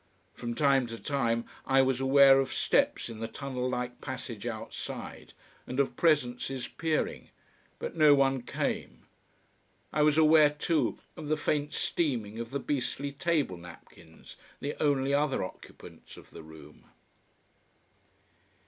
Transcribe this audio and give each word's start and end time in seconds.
From 0.33 0.55
time 0.55 0.87
to 0.87 0.97
time 0.97 1.45
I 1.63 1.83
was 1.83 2.01
aware 2.01 2.39
of 2.39 2.51
steps 2.51 3.07
in 3.07 3.19
the 3.19 3.27
tunnel 3.27 3.69
like 3.69 4.01
passage 4.01 4.47
outside, 4.47 5.33
and 5.67 5.79
of 5.79 5.95
presences 5.95 6.67
peering. 6.67 7.29
But 7.77 7.95
no 7.95 8.15
one 8.15 8.41
came. 8.41 9.05
I 9.93 10.01
was 10.01 10.17
aware 10.17 10.49
too 10.49 10.97
of 11.15 11.27
the 11.27 11.37
faint 11.37 11.75
steaming 11.75 12.39
of 12.39 12.49
the 12.49 12.59
beastly 12.59 13.11
table 13.11 13.57
napkins, 13.57 14.37
the 14.59 14.73
only 14.81 15.13
other 15.13 15.43
occupants 15.43 16.17
of 16.17 16.31
the 16.31 16.41
room. 16.41 16.85